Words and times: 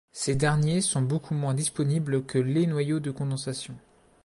Ces 0.13 0.33
derniers 0.35 0.81
sont 0.81 1.03
beaucoup 1.03 1.35
moins 1.35 1.53
disponibles 1.53 2.25
que 2.25 2.39
les 2.39 2.65
noyaux 2.65 2.99
de 2.99 3.11
condensation. 3.11 3.75